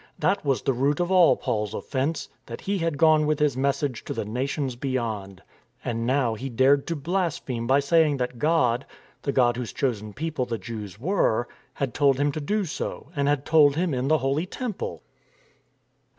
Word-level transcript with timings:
That 0.17 0.43
was 0.43 0.63
the 0.63 0.73
root 0.73 0.99
of 0.99 1.11
all 1.11 1.35
Paul's 1.35 1.75
offence, 1.75 2.27
that 2.47 2.61
he 2.61 2.79
had 2.79 2.97
gone 2.97 3.27
with 3.27 3.37
his 3.37 3.55
Message 3.55 4.03
to 4.05 4.15
the 4.15 4.25
Nations 4.25 4.75
beyond. 4.75 5.43
And 5.85 6.07
now 6.07 6.33
he 6.33 6.49
dared 6.49 6.87
to 6.87 6.95
blaspheme 6.95 7.67
by 7.67 7.81
saying 7.81 8.17
that 8.17 8.39
God— 8.39 8.87
the 9.21 9.31
God 9.31 9.57
whose 9.57 9.71
Chosen 9.71 10.11
People 10.13 10.47
the 10.47 10.57
Jews 10.57 10.99
were— 10.99 11.47
had 11.75 11.93
told 11.93 12.17
him 12.19 12.31
to 12.31 12.41
do 12.41 12.65
so, 12.65 13.09
and 13.15 13.27
had 13.27 13.45
told 13.45 13.75
him 13.75 13.93
in 13.93 14.07
the 14.07 14.17
holy 14.17 14.47
Temple. 14.47 15.03